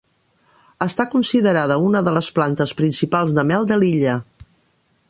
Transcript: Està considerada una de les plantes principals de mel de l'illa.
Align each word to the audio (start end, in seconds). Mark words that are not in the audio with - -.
Està 0.85 1.05
considerada 1.11 1.77
una 1.89 2.01
de 2.09 2.15
les 2.17 2.31
plantes 2.39 2.75
principals 2.81 3.39
de 3.41 3.47
mel 3.53 3.71
de 3.75 3.79
l'illa. 3.85 4.19